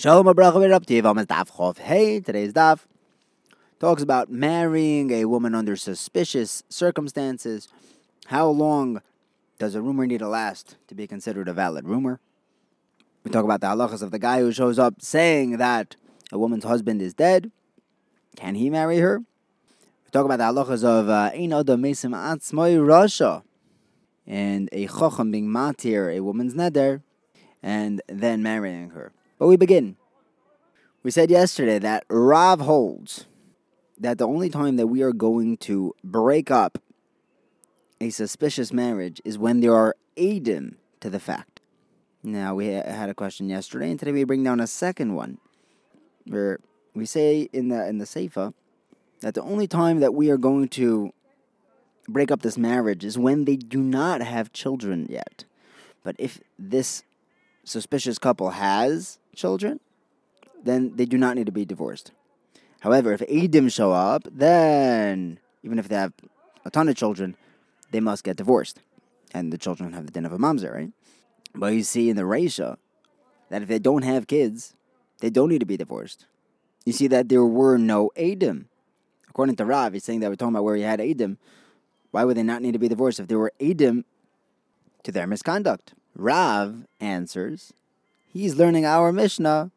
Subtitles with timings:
[0.00, 1.76] Shalom Abracha, to Yivam Daf Chov.
[1.76, 2.86] Hey, today's Daf
[3.78, 7.68] talks about marrying a woman under suspicious circumstances.
[8.28, 9.02] How long
[9.58, 12.18] does a rumor need to last to be considered a valid rumor?
[13.24, 15.96] We talk about the halachas of the guy who shows up saying that
[16.32, 17.50] a woman's husband is dead.
[18.36, 19.18] Can he marry her?
[19.18, 23.42] We talk about the halachas of uh, Ein Adam Mesim Atzmoi Rasha
[24.26, 27.02] and a chacham being matir a woman's neder
[27.62, 29.12] and then marrying her.
[29.40, 29.96] But we begin.
[31.02, 33.24] We said yesterday that Rav holds
[33.98, 36.76] that the only time that we are going to break up
[38.02, 41.62] a suspicious marriage is when there are adim to the fact.
[42.22, 45.38] Now, we had a question yesterday, and today we bring down a second one,
[46.26, 46.58] where
[46.94, 48.52] we say in the in the Seifa
[49.20, 51.12] that the only time that we are going to
[52.06, 55.44] break up this marriage is when they do not have children yet.
[56.02, 57.04] But if this
[57.70, 59.80] suspicious couple has children,
[60.62, 62.12] then they do not need to be divorced.
[62.80, 66.12] However, if Adim show up, then even if they have
[66.64, 67.36] a ton of children,
[67.90, 68.80] they must get divorced.
[69.32, 70.90] And the children have the din of a mamzer, right?
[71.54, 72.76] But you see in the Reisha
[73.48, 74.74] that if they don't have kids,
[75.20, 76.26] they don't need to be divorced.
[76.84, 78.64] You see that there were no Adim.
[79.28, 81.36] According to Rav, he's saying that we're talking about where he had Adim.
[82.10, 84.04] Why would they not need to be divorced if there were Adim
[85.04, 85.94] to their misconduct?
[86.14, 87.72] Rav answers,
[88.26, 89.70] he's learning our Mishnah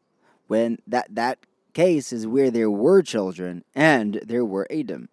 [0.47, 1.39] when that, that
[1.73, 5.09] case is where there were children and there were Adam.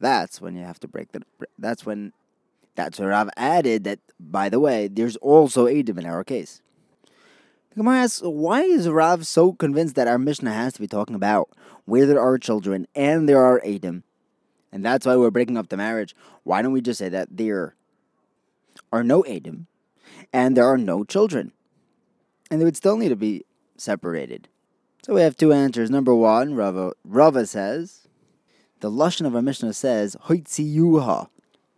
[0.00, 1.22] That's when you have to break the.
[1.58, 2.12] That's when.
[2.74, 4.00] That's where Rav added that.
[4.20, 6.60] By the way, there's also Adam in our case.
[7.70, 11.16] The Gemara asks, why is Rav so convinced that our Mishnah has to be talking
[11.16, 11.48] about
[11.86, 14.04] where there are children and there are Adam,
[14.72, 16.14] and that's why we're breaking up the marriage?
[16.42, 17.74] Why don't we just say that there
[18.92, 19.66] are no Adam
[20.34, 21.52] and there are no children,
[22.50, 23.44] and they would still need to be
[23.76, 24.48] separated?
[25.04, 25.90] So we have two answers.
[25.90, 28.08] Number one, Rava, Rava says,
[28.80, 31.28] the Lashon of our Mishnah says, Hoitziyuha,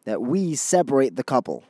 [0.06, 1.64] that we separate the couple.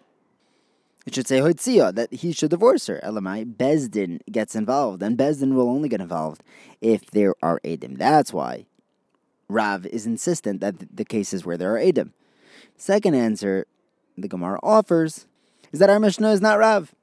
[1.05, 3.01] It should say Hoitziyah, that he should divorce her.
[3.03, 6.45] Elamai, Bezdin gets involved, and Bezdin will only get involved
[6.81, 7.99] if there are Adim.
[7.99, 8.67] That's why
[9.49, 12.13] Rav is insistent that the cases where there are Adim.
[12.77, 13.67] Second answer
[14.17, 15.27] the Gemara offers
[15.73, 16.95] is that our Mishnah is not Rav.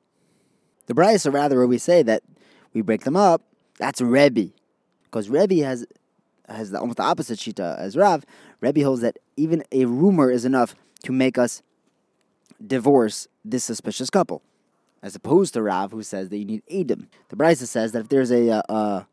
[0.88, 2.24] The Brisa, rather, where we say that
[2.74, 3.42] we break them up,
[3.78, 4.52] that's Rebbe,
[5.06, 5.86] because Rebbe has
[6.50, 8.26] has the, almost the opposite shita as Rav.
[8.60, 11.62] Rebbe holds that even a rumor is enough to make us
[12.66, 14.42] divorce this suspicious couple,
[15.02, 17.10] as opposed to Rav, who says that you need Edom.
[17.30, 19.08] The Brisa says that if there's a, a, a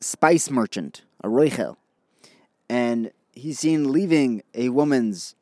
[0.00, 1.76] spice merchant, a roichel,
[2.68, 5.34] and he's seen leaving a woman's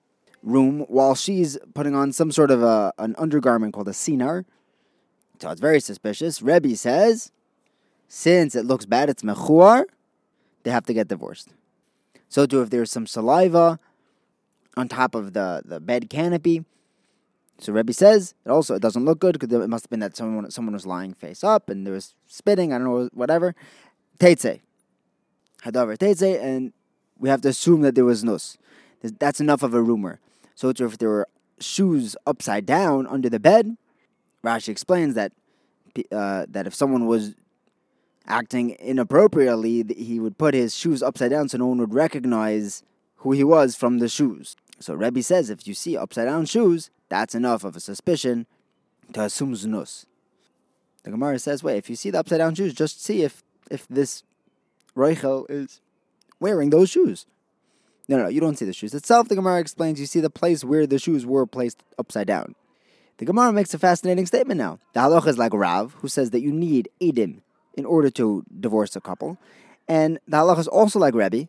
[0.42, 4.44] room while she's putting on some sort of a, an undergarment called a sinar,
[5.41, 6.41] so it's very suspicious.
[6.41, 7.30] Rebbe says
[8.08, 9.84] since it looks bad, it's mechuar,
[10.62, 11.50] they have to get divorced.
[12.28, 13.78] So too, if there's some saliva
[14.76, 16.64] on top of the, the bed canopy,
[17.58, 20.16] so Rebbe says it also it doesn't look good because it must have been that
[20.16, 22.72] someone someone was lying face up and there was spitting.
[22.72, 23.54] I don't know whatever.
[24.18, 24.60] Teitze,
[25.62, 26.74] hadavar teitze, and
[27.18, 28.58] we have to assume that there was nus.
[29.03, 30.20] That's enough of a rumor.
[30.56, 31.28] So if there were
[31.61, 33.77] shoes upside down under the bed,
[34.43, 35.33] Rashi explains that
[36.11, 37.34] uh, that if someone was
[38.27, 42.83] acting inappropriately, he would put his shoes upside down so no one would recognize
[43.16, 44.56] who he was from the shoes.
[44.81, 48.47] So Rebbe says if you see upside down shoes, that's enough of a suspicion
[49.12, 50.06] to assume znus.
[51.05, 53.87] The Gemara says, wait, if you see the upside down shoes, just see if, if
[53.89, 54.25] this
[54.97, 55.81] Reichel is
[56.41, 57.27] wearing those shoes.
[58.09, 59.28] No, no, you don't see the shoes itself.
[59.28, 62.55] The Gemara explains you see the place where the shoes were placed upside down.
[63.19, 64.78] The Gemara makes a fascinating statement now.
[64.93, 67.41] The halach is like Rav, who says that you need edim
[67.75, 69.39] in order to divorce a couple.
[69.89, 71.49] And the halacha is also like Rebbe,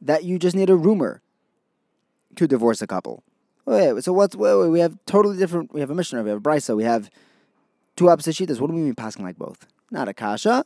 [0.00, 1.22] that you just need a rumor
[2.36, 3.22] to divorce a couple.
[3.66, 5.72] Oh, wait, so what's wait, wait, we have totally different.
[5.72, 7.10] We have a Mishnah, we have a brisa, we have
[7.96, 8.60] two opposite shitas.
[8.60, 9.66] What do we mean passing like both?
[9.90, 10.64] Not a kasha.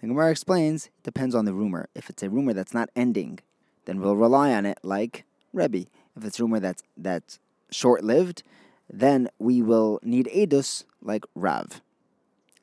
[0.00, 1.88] The Gemara explains depends on the rumor.
[1.94, 3.40] If it's a rumor that's not ending,
[3.86, 5.86] then we'll rely on it like Rebbe.
[6.16, 7.38] If it's rumor that's that's
[7.70, 8.42] short lived,
[8.90, 11.80] then we will need edus like Rav.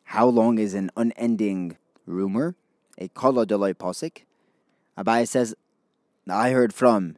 [0.06, 2.56] How long is an unending rumor?
[2.98, 4.24] A kala delay posik.
[4.98, 5.56] Abai says,
[6.30, 7.18] I heard from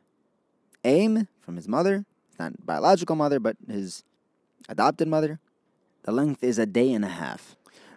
[0.86, 2.06] Aim, from his mother,
[2.40, 4.04] not biological mother, but his
[4.69, 5.40] adopted mother.
[6.04, 7.56] The length is a day and a half.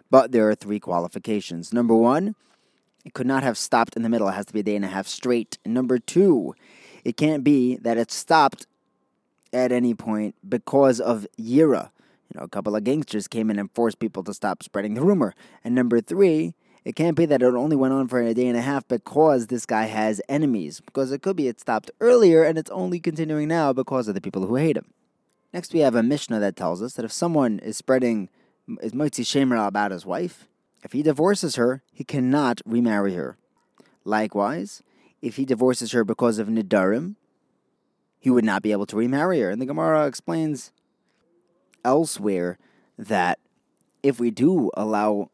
[0.09, 1.71] But there are three qualifications.
[1.71, 2.35] Number one,
[3.05, 4.27] it could not have stopped in the middle.
[4.27, 5.57] It has to be a day and a half straight.
[5.65, 6.53] Number two,
[7.03, 8.67] it can't be that it stopped
[9.53, 11.91] at any point because of Yira,
[12.31, 15.01] you know, a couple of gangsters came in and forced people to stop spreading the
[15.01, 15.33] rumor.
[15.63, 16.53] And number three,
[16.89, 19.45] It can't be that it only went on for a day and a half because
[19.45, 20.81] this guy has enemies.
[20.81, 24.21] Because it could be it stopped earlier and it's only continuing now because of the
[24.21, 24.91] people who hate him.
[25.53, 28.27] Next, we have a Mishnah that tells us that if someone is spreading
[28.81, 30.48] is Motzi Shemra about his wife,
[30.83, 33.37] if he divorces her, he cannot remarry her.
[34.05, 34.81] Likewise,
[35.21, 37.15] if he divorces her because of Nidarim,
[38.19, 39.49] he would not be able to remarry her.
[39.49, 40.71] And the Gemara explains
[41.83, 42.57] elsewhere
[42.97, 43.39] that
[44.03, 45.29] if we do allow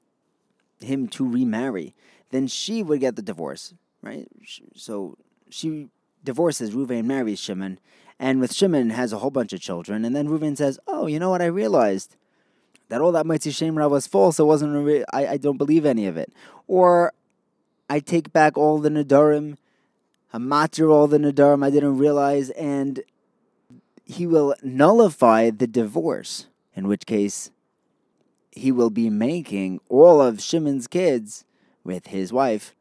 [0.80, 1.96] him to remarry,
[2.32, 4.28] then she would get the divorce, right?
[4.76, 5.18] So
[5.50, 5.90] she
[6.24, 7.80] divorces Ruvain, marries Shimon,
[8.20, 10.06] and with Shimon has a whole bunch of children.
[10.06, 11.42] And then Ruvain says, "Oh, you know what?
[11.42, 12.16] I realized
[12.90, 14.40] that all that Motzi Shemra was false.
[14.40, 14.86] It wasn't.
[14.86, 16.32] Re- I I don't believe any of it.
[16.68, 17.14] Or
[17.90, 19.58] I take back all the Nadarim,
[20.34, 23.02] Hamatir all the Nadarim I didn't realize, and
[24.04, 26.48] he will nullify the divorce.
[26.76, 27.52] In which case,
[28.52, 31.46] he will be making all of Shimon's kids
[31.84, 32.76] with his wife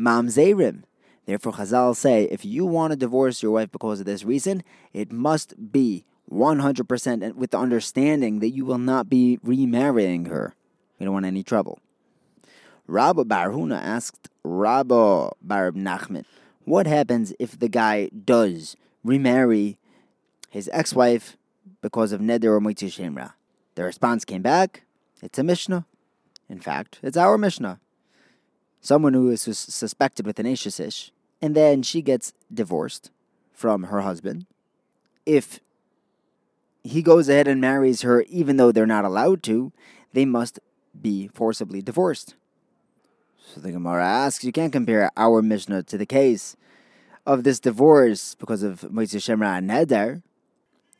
[0.00, 0.82] mamzerim.
[1.26, 5.12] Therefore, Chazal say, if you want to divorce your wife because of this reason, it
[5.12, 10.54] must be 100% with the understanding that you will not be remarrying her.
[10.98, 11.80] You don't want any trouble.
[12.86, 16.24] Rabba Barhuna asked Rabba Bar Nachman,
[16.64, 19.78] what happens if the guy does remarry
[20.50, 21.36] his ex-wife
[21.80, 23.32] because of Neder or Moitzi Shemra?
[23.74, 24.82] The response came back,
[25.22, 25.86] it's a Mishnah.
[26.48, 27.80] In fact, it's our Mishnah.
[28.80, 33.10] Someone who is suspected with an Ish, and then she gets divorced
[33.52, 34.46] from her husband.
[35.24, 35.60] If
[36.82, 39.72] he goes ahead and marries her even though they're not allowed to,
[40.12, 40.58] they must
[41.00, 42.34] be forcibly divorced.
[43.44, 46.56] So the Gemara asks, you can't compare our Mishnah to the case
[47.26, 50.22] of this divorce because of Moitzi Shemra and Neder.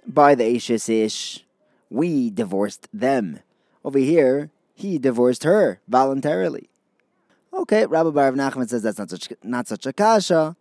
[0.06, 1.44] By the Ashes Ish,
[1.90, 3.40] we divorced them.
[3.84, 6.70] Over here, he divorced her voluntarily.
[7.52, 10.56] Okay, Rabba Bar Nachman says that's not such, not such a kasha.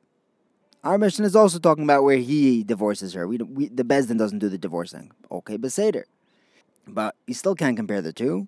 [0.83, 3.27] Our Mishnah is also talking about where he divorces her.
[3.27, 5.11] We, we the Besdin doesn't do the divorcing.
[5.29, 6.03] Okay, Beseder.
[6.87, 8.47] But you still can't compare the two.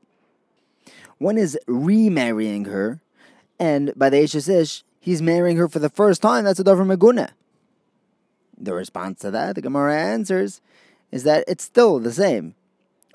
[1.18, 3.02] One is remarrying her,
[3.60, 6.46] and by the Ishish Ish, he's marrying her for the first time.
[6.46, 7.32] That's a Dover Meguna.
[8.58, 10.62] The response to that, the Gemara answers,
[11.12, 12.56] is that it's still the same.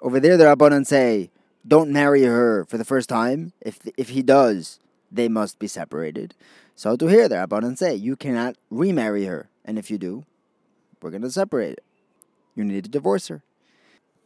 [0.02, 1.30] Over there, the Rabbanan say,
[1.66, 3.52] don't marry her for the first time.
[3.60, 4.78] If if he does,
[5.10, 6.34] they must be separated.
[6.78, 10.26] So to hear the Rabbanan say, you cannot remarry her, and if you do,
[11.00, 11.80] we're going to separate.
[12.54, 13.42] You need to divorce her.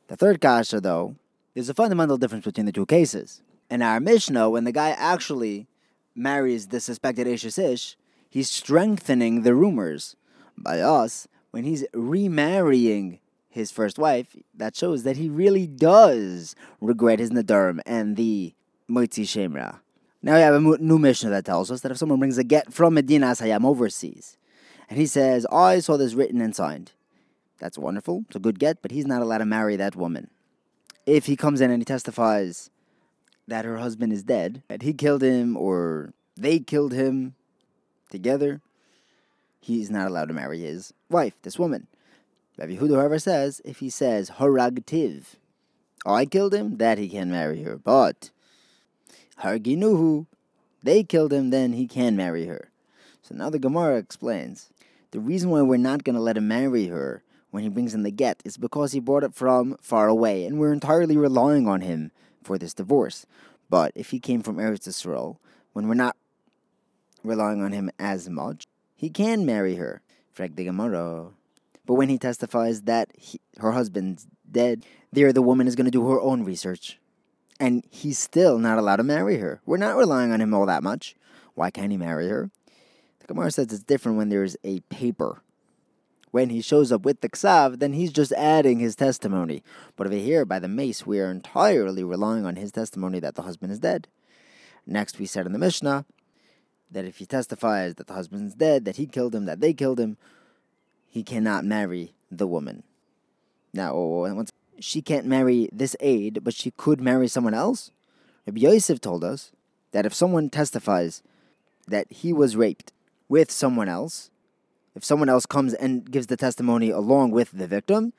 [0.08, 1.14] The third kasha, though,
[1.54, 3.40] there's a fundamental difference between the two cases.
[3.70, 5.68] In our Mishnah, when the guy actually
[6.16, 7.96] marries the suspected Ashish Ish,
[8.28, 10.16] he's strengthening the rumors.
[10.58, 17.20] By us, when he's remarrying his first wife, that shows that he really does regret
[17.20, 18.54] his Nadarim and the
[18.90, 19.78] Moitzi Shemra.
[20.22, 22.72] Now we have a new Mishnah that tells us that if someone brings a get
[22.72, 24.36] from Medinas Hayam overseas,
[24.88, 26.92] and he says, I saw this written and signed,
[27.58, 30.28] that's wonderful, it's a good get, but he's not allowed to marry that woman.
[31.06, 32.70] If he comes in and he testifies
[33.48, 37.34] that her husband is dead, that he killed him or they killed him
[38.10, 38.60] together,
[39.60, 41.86] he's not allowed to marry his wife, this woman.
[42.58, 45.36] Rabbi Yehuda, however, says if he says haragtiv,
[46.04, 47.76] I killed him, that he can marry her.
[47.76, 48.30] But
[49.42, 50.26] Harginuhu,
[50.82, 52.70] they killed him, then he can marry her.
[53.22, 54.70] So now the Gemara explains
[55.10, 58.02] the reason why we're not going to let him marry her when he brings in
[58.02, 61.80] the get is because he brought it from far away, and we're entirely relying on
[61.80, 63.26] him for this divorce.
[63.68, 65.36] But if he came from Eretz Yisrael,
[65.72, 66.16] when we're not
[67.24, 68.66] relying on him as much,
[68.96, 70.02] he can marry her.
[70.32, 71.30] Frag the Gemara.
[71.86, 75.90] But when he testifies that he, her husband's dead, there the woman is going to
[75.90, 76.98] do her own research
[77.60, 79.60] and he's still not allowed to marry her.
[79.66, 81.14] We're not relying on him all that much.
[81.54, 82.50] Why can't he marry her?
[83.20, 85.42] The Gemara says it's different when there's a paper.
[86.30, 89.62] When he shows up with the ksav, then he's just adding his testimony.
[89.96, 93.42] But over here, by the meis, we are entirely relying on his testimony that the
[93.42, 94.08] husband is dead.
[94.86, 96.06] Next, we said in the Mishnah
[96.90, 99.74] that if he testifies that the husband is dead, that he killed him, that they
[99.74, 100.16] killed him,
[101.08, 102.84] he cannot marry the woman.
[103.74, 107.90] Now, once she can't marry this eid, but she could marry someone else?
[108.46, 109.52] Rabbi Yosef told us
[109.92, 111.22] that if someone testifies
[111.86, 112.92] that he was raped
[113.28, 114.30] with someone else,
[114.94, 118.12] if someone else comes and gives the testimony along with the victim,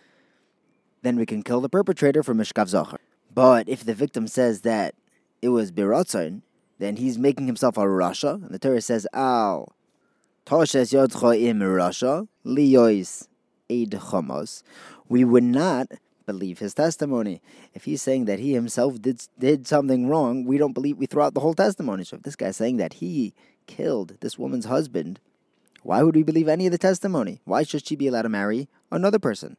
[1.02, 3.00] then we can kill the perpetrator for Mishkav Zachar.
[3.34, 4.96] But if the victim says that
[5.42, 6.42] it was Biratzon,
[6.80, 9.74] then he's making himself a Rasha, and the Torah says, Al,
[10.46, 13.28] Toshes Yodcha im Rasha, Liyois
[13.70, 14.64] Eid Chamos.
[15.08, 15.88] We would not
[16.32, 17.42] believe his testimony.
[17.74, 21.26] If he's saying that he himself did did something wrong, we don't believe we throw
[21.26, 22.04] out the whole testimony.
[22.04, 23.34] So if this guy's saying that he
[23.68, 25.20] killed this woman's husband,
[25.84, 27.42] why would we believe any of the testimony?
[27.46, 29.58] Why should she be allowed to marry another person?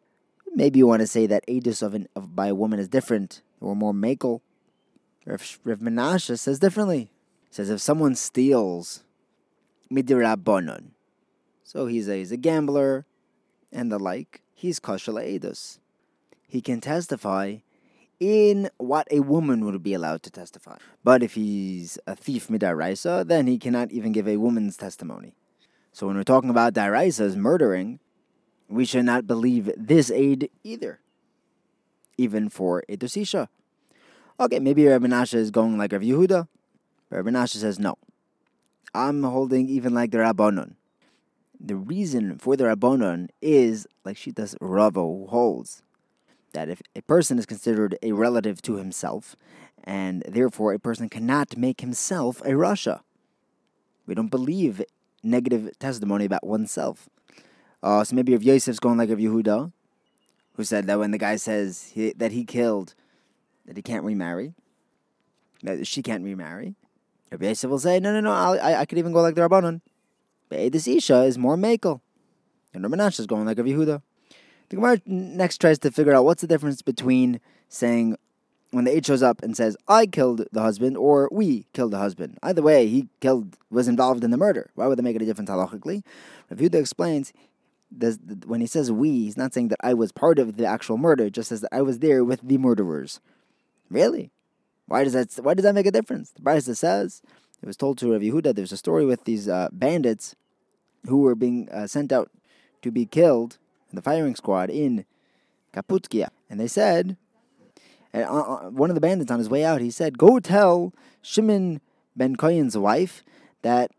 [0.55, 3.43] Maybe you want to say that edus of, an, of by a woman is different
[3.61, 4.41] or more makel.
[5.25, 7.11] Rav, Rav Menashe says differently.
[7.51, 9.05] says if someone steals
[9.91, 10.91] midirabonon,
[11.63, 13.07] so he's a, he's a gambler
[13.73, 15.79] and the like, he's kosher edus.
[16.53, 17.61] He can testify
[18.21, 20.77] in what a woman would be allowed to testify.
[21.03, 25.33] But if he's a thief midaraisa, then he cannot even give a woman's testimony.
[25.95, 28.01] So when we're talking about daraisas murdering,
[28.69, 31.01] we should not believe this eid either,
[32.19, 33.49] even for a dosisha.
[34.39, 36.49] Okay, maybe Rav Menashe is going like Rav Yehuda,
[37.09, 37.97] Rav Menashe says no.
[38.95, 40.75] I'm holding even like the Rabbanon.
[41.59, 45.83] The reason for the Rabbanon is like Shitas Rava who holds
[46.53, 49.37] that if a person is considered a relative to himself,
[49.85, 53.01] and therefore a person cannot make himself a Rasha.
[54.07, 54.83] We don't believe
[55.23, 57.09] negative testimony about oneself.
[57.83, 59.73] Uh, so maybe if Yosef's going like Rav Yehuda,
[60.55, 62.95] who said that when the guy says he, that he killed,
[63.67, 64.55] that he can't remarry,
[65.63, 66.75] that she can't remarry,
[67.31, 69.81] Rabbi Yosef will say, no, no, no, I, I could even go like the Rabbanon.
[70.49, 72.03] But this Isha is more makel.
[72.75, 74.03] And Rabbi is going like Rav Yehuda.
[74.73, 78.17] The Gemara next tries to figure out what's the difference between saying
[78.71, 81.99] when the Eid shows up and says, I killed the husband or we killed the
[81.99, 82.39] husband.
[82.43, 84.71] Either way, he killed was involved in the murder.
[84.75, 86.03] Why would they make it a difference halachically?
[86.49, 87.35] Rav Yehuda explains
[87.99, 90.97] that when he says we, he's not saying that I was part of the actual
[90.97, 93.21] murder, just that I was there with the murderers.
[93.91, 94.31] Really?
[94.87, 96.31] Why does that why does that make a difference?
[96.31, 97.21] The Brisa says
[97.61, 100.35] it was told to Rav Yehuda there's a story with these uh, bandits
[101.07, 102.31] who were being uh, sent out
[102.81, 103.59] to be killed
[103.93, 105.05] in the firing squad in
[105.73, 106.29] Kaputkia.
[106.51, 107.17] And they said,
[108.13, 110.93] and uh, uh, one of the bandits on his way out, he said, Go tell
[111.23, 111.81] Shimon
[112.15, 113.23] ben Koyen's wife
[113.63, 113.91] that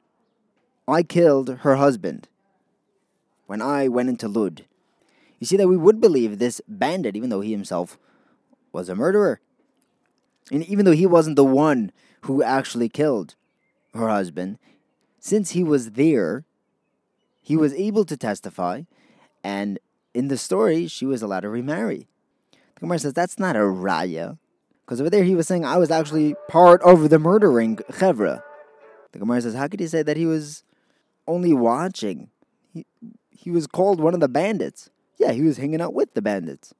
[0.87, 2.27] I killed her husband
[3.47, 4.65] when I went into Lud.
[5.39, 7.97] You see that we would believe this bandit, even though he himself
[8.71, 9.41] was a murderer.
[10.51, 13.35] And even though he wasn't the one who actually killed
[13.93, 14.59] her husband,
[15.19, 16.45] since he was there,
[17.41, 18.83] he was able to testify,
[19.43, 19.79] and
[20.13, 22.07] in the story, she was allowed to remarry.
[22.75, 24.37] The Gemara says that's not a raya,
[24.85, 28.43] because over there he was saying I was actually part of the murdering chevra.
[29.11, 30.63] The Gemara says, how could he say that he was
[31.27, 32.29] only watching?
[32.73, 32.85] He,
[33.29, 34.89] he was called one of the bandits.
[35.19, 36.73] Yeah, he was hanging out with the bandits.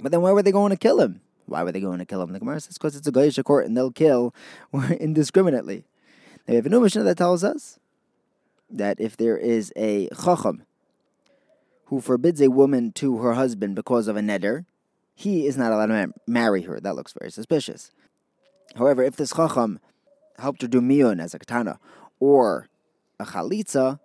[0.00, 1.20] But then why were they going to kill him?
[1.46, 2.32] Why were they going to kill him?
[2.32, 4.34] The Gemara says because it's a Goyish court and they'll kill
[4.72, 5.84] indiscriminately.
[6.46, 7.78] Now we have a new Mishnah that tells us
[8.68, 10.64] that if there is a chacham
[11.90, 14.64] who forbids a woman to her husband because of a neder,
[15.12, 16.78] he is not allowed to marry her.
[16.78, 17.90] That looks very suspicious.
[18.76, 19.80] However, if this chacham
[20.38, 21.80] helped her do miyun as a katana
[22.20, 22.68] or
[23.18, 23.98] a chalitza,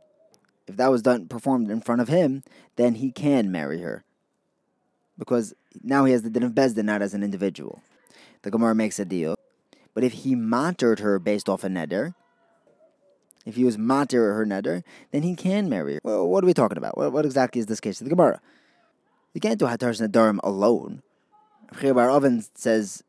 [0.65, 2.41] if that was done performed in front of him,
[2.75, 4.03] then he can marry her.
[5.15, 7.83] Because now he has the din of Bezdin, not as an individual.
[8.41, 9.35] The Gemara makes a deal.
[9.93, 12.15] But if he mattered her based off a neder,
[13.45, 15.99] if he was matter her neder, then he can marry her.
[16.03, 16.97] Well, what are we talking about?
[16.97, 18.41] What, what exactly is this case of the Gemara?
[19.33, 21.03] You can't do Hatar's Nadarim alone.
[21.81, 23.03] Bar Oven says,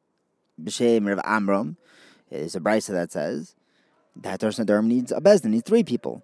[0.60, 1.76] B'Shem Rav Amram,
[2.30, 3.54] it's a brisa that says,
[4.14, 6.22] the Hatar's Nadarim needs a Bezdin, needs three people.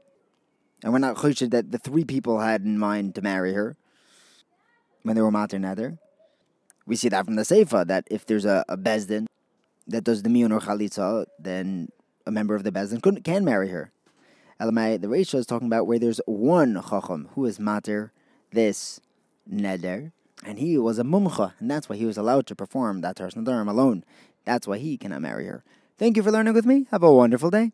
[0.83, 3.77] And we're not choshed that the three people had in mind to marry her
[5.03, 5.99] when they were mater neder.
[6.87, 9.27] We see that from the Seifa, that if there's a, a Bezdin
[9.87, 11.89] that does the miyun or chalitza, then
[12.27, 13.93] a member of the Bezdin can marry her.
[14.63, 18.13] Elamai, the Reisha is talking about where there's one chacham who is mater
[18.53, 19.01] this
[19.53, 20.13] neder,
[20.47, 23.35] and he was a mumcha, and that's why he was allowed to perform that Tars
[23.35, 24.05] Nadarim alone.
[24.45, 25.65] That's why he cannot marry her.
[25.99, 26.87] Thank you for learning with me.
[26.93, 27.73] Have a wonderful day.